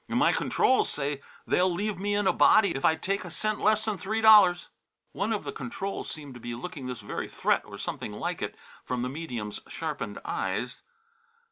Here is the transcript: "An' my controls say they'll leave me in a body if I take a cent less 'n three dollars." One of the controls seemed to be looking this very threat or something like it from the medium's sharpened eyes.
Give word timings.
"An' 0.09 0.17
my 0.17 0.33
controls 0.33 0.89
say 0.89 1.21
they'll 1.45 1.71
leave 1.71 1.99
me 1.99 2.15
in 2.15 2.25
a 2.25 2.33
body 2.33 2.71
if 2.73 2.83
I 2.83 2.95
take 2.95 3.23
a 3.23 3.29
cent 3.29 3.59
less 3.59 3.87
'n 3.87 3.99
three 3.99 4.19
dollars." 4.19 4.69
One 5.11 5.31
of 5.31 5.43
the 5.43 5.51
controls 5.51 6.09
seemed 6.09 6.33
to 6.33 6.39
be 6.39 6.55
looking 6.55 6.87
this 6.87 7.01
very 7.01 7.27
threat 7.27 7.61
or 7.65 7.77
something 7.77 8.13
like 8.13 8.41
it 8.41 8.57
from 8.83 9.03
the 9.03 9.09
medium's 9.09 9.61
sharpened 9.67 10.17
eyes. 10.25 10.81